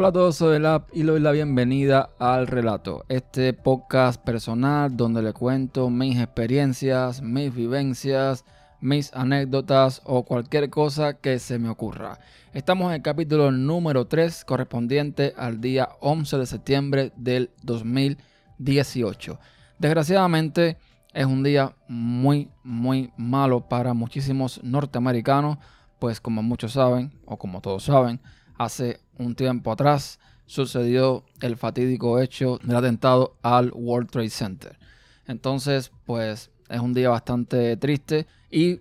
[0.00, 4.22] Hola a todos, soy el App y le doy la bienvenida al relato, este podcast
[4.22, 8.44] personal donde le cuento mis experiencias, mis vivencias,
[8.80, 12.20] mis anécdotas o cualquier cosa que se me ocurra.
[12.52, 19.40] Estamos en el capítulo número 3 correspondiente al día 11 de septiembre del 2018.
[19.80, 20.76] Desgraciadamente
[21.12, 25.58] es un día muy muy malo para muchísimos norteamericanos,
[25.98, 28.20] pues como muchos saben o como todos saben,
[28.58, 34.78] hace un tiempo atrás sucedió el fatídico hecho del atentado al World Trade Center.
[35.26, 38.80] Entonces, pues es un día bastante triste y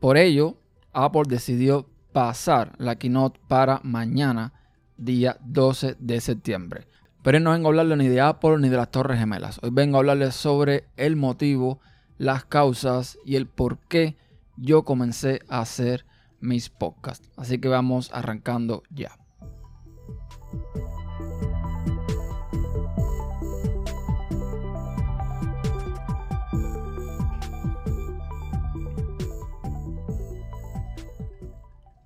[0.00, 0.56] por ello
[0.92, 4.52] Apple decidió pasar la keynote para mañana,
[4.96, 6.86] día 12 de septiembre.
[7.22, 9.58] Pero no vengo a hablarle ni de Apple ni de las Torres Gemelas.
[9.62, 11.80] Hoy vengo a hablarles sobre el motivo,
[12.16, 14.16] las causas y el por qué
[14.56, 16.06] yo comencé a hacer
[16.40, 17.28] mis podcasts.
[17.36, 19.17] Así que vamos arrancando ya.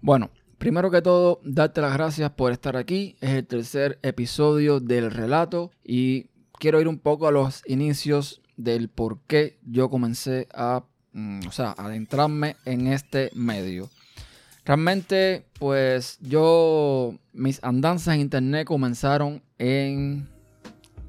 [0.04, 3.16] Bueno, primero que todo, darte las gracias por estar aquí.
[3.20, 6.26] Es el tercer episodio del relato y
[6.58, 11.52] quiero ir un poco a los inicios del por qué yo comencé a, mm, o
[11.52, 13.90] sea, adentrarme en este medio.
[14.64, 20.28] Realmente, pues yo, mis andanzas en internet comenzaron en,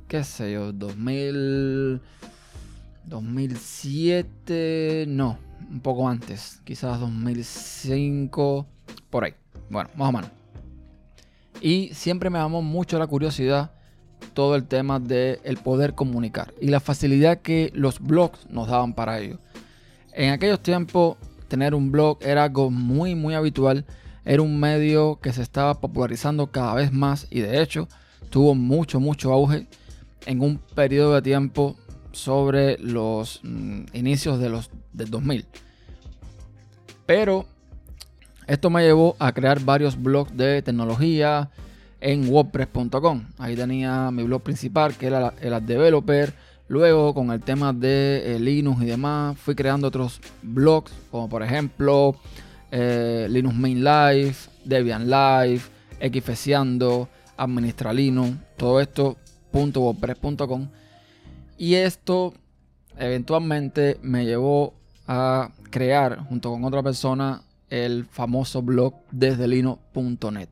[0.07, 2.01] qué sé yo, 2000,
[3.05, 5.37] 2007, no,
[5.69, 8.65] un poco antes, quizás 2005
[9.11, 9.35] por ahí.
[9.69, 10.31] Bueno, más o menos.
[11.61, 13.71] Y siempre me llamó mucho la curiosidad
[14.33, 18.93] todo el tema del el poder comunicar y la facilidad que los blogs nos daban
[18.93, 19.37] para ello.
[20.11, 21.17] En aquellos tiempos,
[21.53, 23.85] tener un blog era algo muy, muy habitual.
[24.25, 27.87] Era un medio que se estaba popularizando cada vez más y de hecho
[28.31, 29.67] tuvo mucho, mucho auge
[30.25, 31.75] en un periodo de tiempo
[32.11, 35.45] sobre los mm, inicios de los, del 2000.
[37.05, 37.45] Pero
[38.47, 41.51] esto me llevó a crear varios blogs de tecnología
[42.01, 43.25] en WordPress.com.
[43.37, 46.33] Ahí tenía mi blog principal, que era el Developer.
[46.73, 51.43] Luego, con el tema de eh, Linux y demás, fui creando otros blogs, como por
[51.43, 52.15] ejemplo
[52.71, 54.35] eh, Linux Main Live,
[54.65, 55.61] Debian Live,
[56.01, 59.17] Xfeciando, Administra Linux, todo esto
[59.53, 60.67] .wordpress.com.
[61.59, 62.33] Y esto
[62.97, 64.73] eventualmente me llevó
[65.07, 70.49] a crear, junto con otra persona, el famoso blog desde lino.net.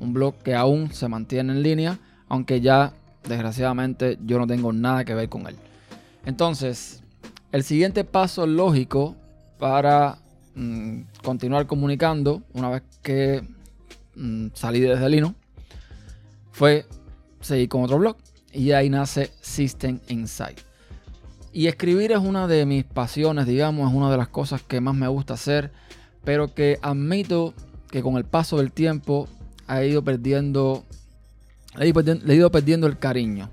[0.00, 2.92] Un blog que aún se mantiene en línea, aunque ya
[3.28, 5.56] desgraciadamente yo no tengo nada que ver con él.
[6.24, 7.02] Entonces,
[7.50, 9.16] el siguiente paso lógico
[9.58, 10.18] para
[10.54, 13.42] mm, continuar comunicando una vez que
[14.14, 15.34] mm, salí desde Lino
[16.50, 16.86] fue
[17.40, 18.16] seguir con otro blog
[18.52, 20.58] y ahí nace System Insight.
[21.52, 24.94] Y escribir es una de mis pasiones, digamos, es una de las cosas que más
[24.94, 25.70] me gusta hacer
[26.24, 27.54] pero que admito
[27.90, 29.28] que con el paso del tiempo
[29.66, 30.84] ha ido perdiendo,
[31.76, 33.50] le he ido perdiendo el cariño.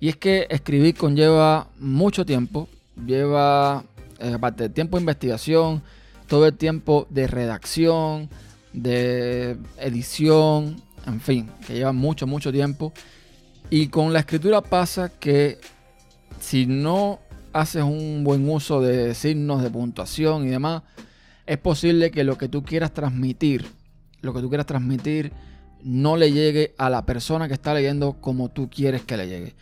[0.00, 2.68] Y es que escribir conlleva mucho tiempo,
[3.06, 3.84] lleva,
[4.18, 5.82] eh, aparte tiempo de investigación,
[6.26, 8.28] todo el tiempo de redacción,
[8.72, 12.92] de edición, en fin, que lleva mucho, mucho tiempo.
[13.70, 15.58] Y con la escritura pasa que
[16.40, 17.20] si no
[17.52, 20.82] haces un buen uso de signos de puntuación y demás,
[21.46, 23.66] es posible que lo que tú quieras transmitir,
[24.20, 25.32] lo que tú quieras transmitir,
[25.82, 29.54] no le llegue a la persona que está leyendo como tú quieres que le llegue.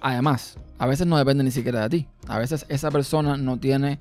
[0.00, 2.06] Además, a veces no depende ni siquiera de ti.
[2.26, 3.98] A veces esa persona no tiene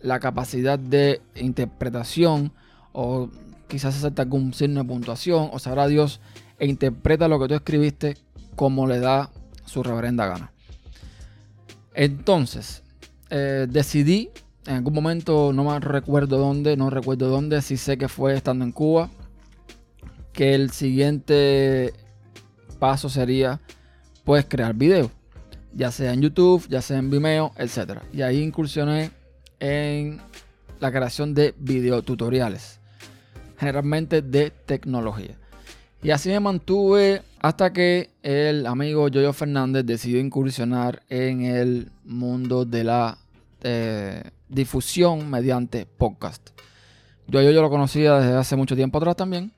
[0.00, 2.52] la capacidad de interpretación
[2.92, 3.28] o
[3.68, 6.20] quizás acepta algún signo de puntuación o sabrá Dios
[6.58, 8.16] e interpreta lo que tú escribiste
[8.56, 9.30] como le da
[9.64, 10.52] su reverenda gana.
[11.94, 12.82] Entonces,
[13.30, 14.30] eh, decidí
[14.66, 18.64] en algún momento, no me recuerdo dónde, no recuerdo dónde, sí sé que fue estando
[18.64, 19.10] en Cuba,
[20.34, 21.94] que el siguiente
[22.78, 23.60] paso sería
[24.24, 25.10] pues crear videos,
[25.72, 28.00] ya sea en YouTube, ya sea en Vimeo, etc.
[28.12, 29.10] Y ahí incursioné
[29.60, 30.20] en
[30.80, 32.80] la creación de videotutoriales,
[33.58, 35.38] generalmente de tecnología.
[36.02, 42.66] Y así me mantuve hasta que el amigo Jojo Fernández decidió incursionar en el mundo
[42.66, 43.16] de la
[43.62, 46.50] eh, difusión mediante podcast.
[47.26, 49.52] Yo, yo lo conocía desde hace mucho tiempo atrás también.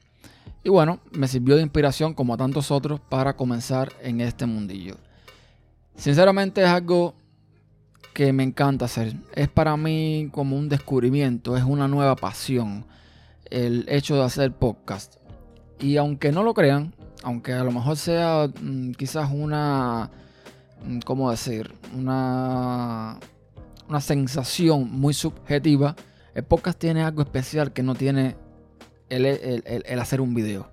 [0.63, 4.97] Y bueno, me sirvió de inspiración como a tantos otros para comenzar en este mundillo.
[5.95, 7.15] Sinceramente es algo
[8.13, 9.15] que me encanta hacer.
[9.35, 12.87] Es para mí como un descubrimiento, es una nueva pasión
[13.51, 15.17] el hecho de hacer podcast.
[15.79, 20.11] Y aunque no lo crean, aunque a lo mejor sea mm, quizás una,
[20.85, 21.75] mm, ¿cómo decir?
[21.95, 23.19] Una,
[23.89, 25.95] una sensación muy subjetiva,
[26.35, 28.37] el podcast tiene algo especial que no tiene
[29.09, 30.71] el, hacer un video.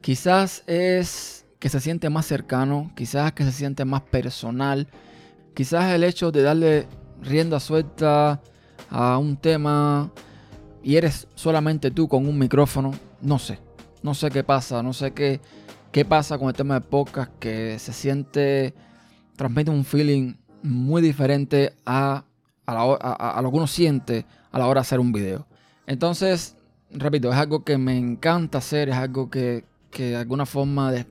[0.00, 4.88] Quizás es que se siente más cercano, quizás que se siente más personal,
[5.54, 6.88] quizás el hecho de darle
[7.20, 8.40] rienda suelta
[8.90, 10.10] a un tema
[10.82, 13.60] y eres solamente tú con un micrófono, no sé,
[14.02, 15.40] no sé qué pasa, no sé qué,
[15.92, 18.74] qué pasa con el tema de podcast que se siente,
[19.36, 22.24] transmite un feeling muy diferente a,
[22.66, 25.46] a, lo que uno siente a la hora de hacer un video.
[25.86, 26.56] Entonces,
[26.92, 29.64] repito, es algo que me encanta hacer, es algo que,
[29.96, 31.06] de alguna forma de,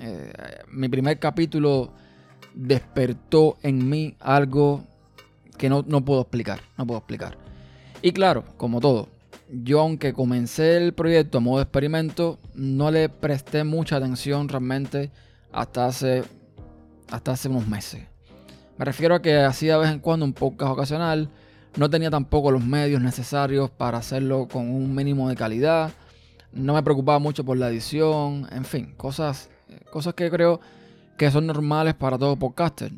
[0.00, 0.32] eh,
[0.70, 1.92] mi primer capítulo
[2.54, 4.84] despertó en mí algo
[5.56, 7.36] que no, no puedo explicar, no puedo explicar.
[8.02, 9.08] Y claro, como todo,
[9.50, 15.10] yo aunque comencé el proyecto a modo de experimento, no le presté mucha atención realmente
[15.52, 16.24] hasta hace,
[17.10, 18.06] hasta hace unos meses.
[18.76, 21.30] Me refiero a que hacía de vez en cuando un podcast ocasional,
[21.78, 25.92] no tenía tampoco los medios necesarios para hacerlo con un mínimo de calidad,
[26.52, 29.48] no me preocupaba mucho por la edición, en fin, cosas,
[29.92, 30.60] cosas que creo
[31.16, 32.90] que son normales para todo podcaster.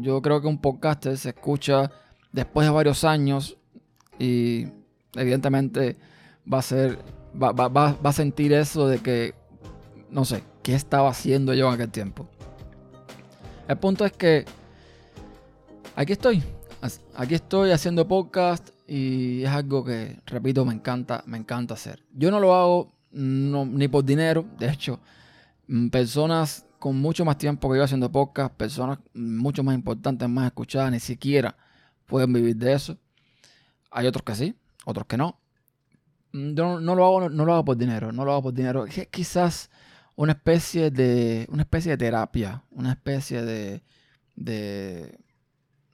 [0.00, 1.90] Yo, creo que un podcaster se escucha
[2.30, 3.56] después de varios años
[4.16, 4.68] y
[5.16, 5.96] evidentemente
[6.52, 7.00] va a ser,
[7.40, 9.34] va, va, a sentir eso de que,
[10.08, 12.28] no sé, ¿qué estaba haciendo yo en aquel tiempo?
[13.66, 14.44] El punto es que
[15.96, 16.44] aquí estoy,
[17.14, 22.02] aquí estoy haciendo podcast y es algo que, repito, me encanta, me encanta hacer.
[22.12, 25.00] Yo no lo hago ni por dinero, de hecho,
[25.68, 30.46] mm, personas con mucho más tiempo que yo haciendo podcast, personas mucho más importantes, más
[30.46, 31.56] escuchadas, ni siquiera
[32.06, 32.96] pueden vivir de eso.
[33.90, 34.54] Hay otros que sí,
[34.84, 35.38] otros que no.
[36.32, 38.86] Mm, yo no, lo hago, no, lo hago por dinero, no lo hago por dinero.
[38.86, 39.70] Es quizás
[40.16, 43.82] una especie de, una especie de terapia, una especie de,
[44.36, 45.18] de,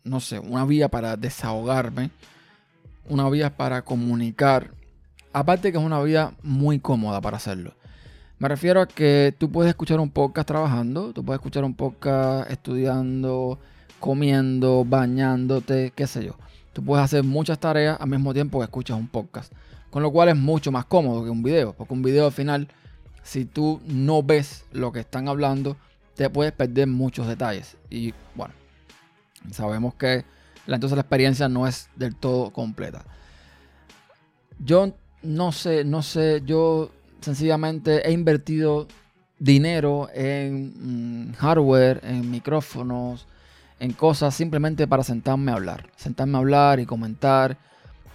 [0.07, 2.11] no sé, una vía para desahogarme,
[3.09, 4.71] una vía para comunicar.
[5.33, 7.75] Aparte que es una vía muy cómoda para hacerlo.
[8.39, 12.51] Me refiero a que tú puedes escuchar un podcast trabajando, tú puedes escuchar un podcast
[12.51, 13.59] estudiando,
[13.99, 16.37] comiendo, bañándote, qué sé yo.
[16.73, 19.53] Tú puedes hacer muchas tareas al mismo tiempo que escuchas un podcast.
[19.91, 21.73] Con lo cual es mucho más cómodo que un video.
[21.73, 22.69] Porque un video al final,
[23.23, 25.77] si tú no ves lo que están hablando,
[26.15, 27.79] te puedes perder muchos detalles.
[27.89, 28.53] Y bueno,
[29.51, 30.25] sabemos que
[30.67, 33.05] entonces la experiencia no es del todo completa.
[34.59, 36.91] Yo no sé, no sé, yo
[37.21, 38.87] sencillamente he invertido
[39.39, 43.27] dinero en mm, hardware, en micrófonos,
[43.79, 45.91] en cosas simplemente para sentarme a hablar.
[45.97, 47.57] Sentarme a hablar y comentar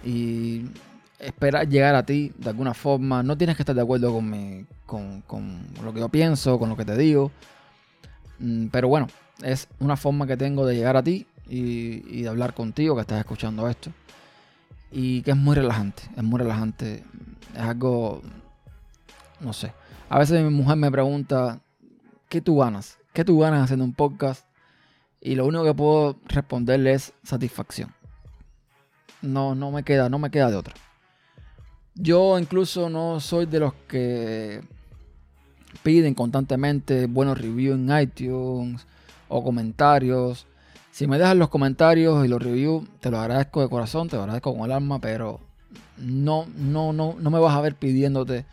[0.04, 0.66] y
[1.18, 3.22] esperar llegar a ti de alguna forma.
[3.22, 5.22] No tienes que estar de acuerdo con,
[5.82, 7.30] lo que yo pienso, con lo que te digo.
[8.42, 9.06] Mm, pero bueno,
[9.42, 13.20] es una forma que tengo de llegar a ti y, de hablar contigo que estás
[13.20, 13.90] escuchando esto.
[14.90, 17.04] Y que es muy relajante, es muy relajante.
[17.54, 18.20] Es algo,
[19.40, 19.72] no sé.
[20.10, 21.60] A veces mi mujer me pregunta,
[22.28, 22.98] ¿qué tú ganas?
[23.12, 24.44] ¿Qué tú ganas haciendo un podcast?
[25.20, 27.94] Y lo único que puedo responderle es satisfacción.
[29.22, 30.74] No, no me queda, no me queda de otra.
[31.94, 34.62] Yo incluso no soy de los que
[35.82, 38.86] piden constantemente buenos reviews en iTunes
[39.28, 40.46] o comentarios.
[40.90, 44.22] Si me dejas los comentarios y los reviews, te lo agradezco de corazón, te lo
[44.22, 45.40] agradezco con el alma, pero
[45.96, 48.44] no, no, no, no me vas a ver pidiéndote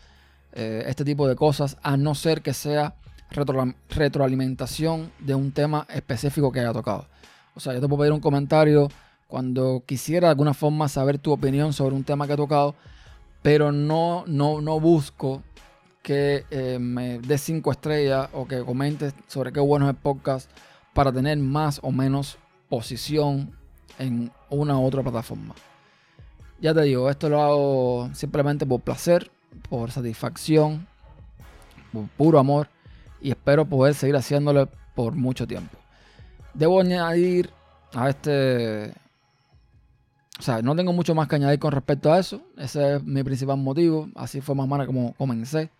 [0.52, 2.94] eh, este tipo de cosas, a no ser que sea
[3.30, 7.06] retroalimentación de un tema específico que haya tocado.
[7.54, 8.88] O sea, yo te puedo pedir un comentario
[9.28, 12.74] cuando quisiera de alguna forma saber tu opinión sobre un tema que he tocado,
[13.42, 15.42] pero no, no, no busco
[16.02, 20.50] que eh, me des cinco estrellas o que comentes sobre qué bueno es el podcast
[20.94, 22.38] para tener más o menos
[22.68, 23.52] posición
[23.98, 25.54] en una u otra plataforma.
[26.60, 29.30] Ya te digo, esto lo hago simplemente por placer,
[29.68, 30.86] por satisfacción,
[31.92, 32.68] por puro amor
[33.20, 35.78] y espero poder seguir haciéndolo por mucho tiempo.
[36.54, 37.50] Debo añadir
[37.94, 38.92] a este...
[40.38, 42.40] O sea, no tengo mucho más que añadir con respecto a eso.
[42.56, 44.08] Ese es mi principal motivo.
[44.14, 45.70] Así fue más o menos como comencé.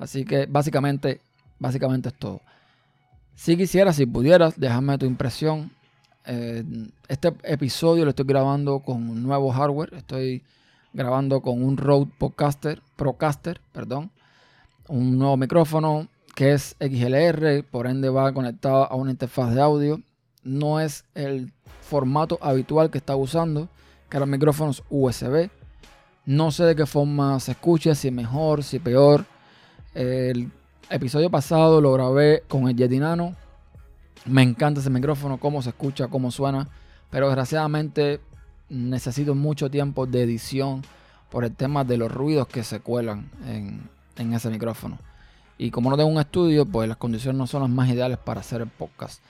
[0.00, 1.20] Así que básicamente,
[1.58, 2.40] básicamente es todo.
[3.34, 5.70] Si quisieras, si pudieras, dejarme tu impresión.
[6.26, 6.64] Eh,
[7.08, 9.94] este episodio lo estoy grabando con un nuevo hardware.
[9.94, 10.42] Estoy
[10.94, 14.10] grabando con un Rode Podcaster, Procaster, perdón.
[14.88, 20.00] Un nuevo micrófono, que es XLR, por ende va conectado a una interfaz de audio.
[20.42, 21.52] No es el
[21.82, 23.68] formato habitual que está usando,
[24.08, 25.50] que eran micrófonos USB.
[26.24, 29.26] No sé de qué forma se escucha, si mejor, si peor.
[29.94, 33.34] Episodio pasado lo grabé con el Yeti Nano.
[34.26, 36.68] Me encanta ese micrófono, cómo se escucha, cómo suena.
[37.10, 38.20] Pero desgraciadamente
[38.68, 40.82] necesito mucho tiempo de edición
[41.30, 44.98] por el tema de los ruidos que se cuelan en, en ese micrófono.
[45.58, 48.40] Y como no tengo un estudio, pues las condiciones no son las más ideales para
[48.40, 49.22] hacer el podcast.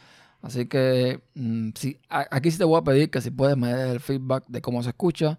[0.43, 1.71] Así que mm,
[2.09, 4.83] aquí sí te voy a pedir que si puedes me des el feedback de cómo
[4.83, 5.39] se escucha.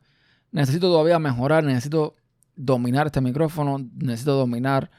[0.51, 2.16] Necesito todavía mejorar, necesito
[2.56, 4.92] dominar este micrófono, necesito dominar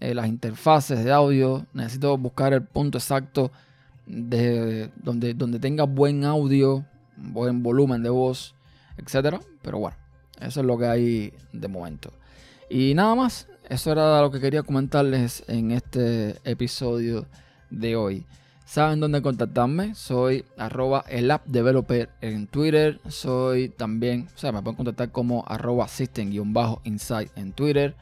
[0.00, 3.50] eh, las interfaces de audio, necesito buscar el punto exacto
[4.06, 6.84] de donde, donde tenga buen audio,
[7.16, 8.54] buen volumen de voz,
[8.98, 9.40] etc.
[9.62, 9.96] Pero bueno,
[10.40, 12.10] eso es lo que hay de momento.
[12.68, 17.26] Y nada más, eso era lo que quería comentarles en este episodio
[17.70, 18.26] de hoy.
[18.64, 19.94] Saben dónde contactarme.
[19.94, 22.98] Soy arroba el app developer en Twitter.
[23.08, 27.94] Soy también, o sea, me pueden contactar como arroba system-insight en Twitter.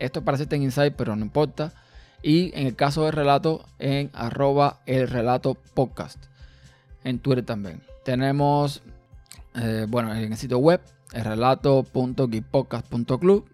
[0.00, 1.74] Esto es para System Insight, pero no importa.
[2.22, 6.24] Y en el caso del relato, en arroba el relato podcast.
[7.04, 7.82] En Twitter también.
[8.04, 8.82] Tenemos,
[9.54, 10.80] eh, bueno, en el sitio web,
[11.12, 13.44] el relato.gipodcast.club.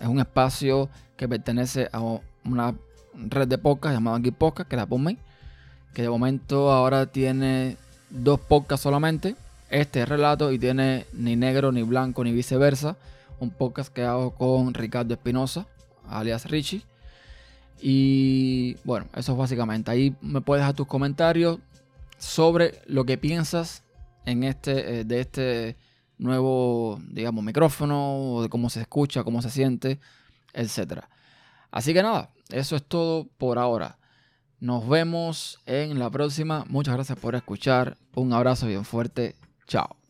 [0.00, 2.00] es un espacio que pertenece a
[2.44, 2.74] una
[3.14, 5.18] red de podcast llamada Geek Podcast, que la ponme,
[5.92, 7.76] que de momento ahora tiene
[8.10, 9.36] dos podcasts solamente.
[9.70, 12.96] Este es relato y tiene ni negro, ni blanco, ni viceversa.
[13.40, 15.66] Un podcast que hago con Ricardo Espinosa,
[16.08, 16.82] alias Richie.
[17.80, 19.90] Y bueno, eso es básicamente.
[19.90, 21.58] Ahí me puedes dejar tus comentarios
[22.18, 23.82] sobre lo que piensas
[24.24, 25.76] en este, eh, de este
[26.18, 30.00] nuevo, digamos, micrófono, de cómo se escucha, cómo se siente,
[30.52, 31.04] etc.
[31.70, 33.98] Así que nada, eso es todo por ahora.
[34.60, 36.64] Nos vemos en la próxima.
[36.68, 37.98] Muchas gracias por escuchar.
[38.14, 39.34] Un abrazo bien fuerte.
[39.66, 40.03] Chao.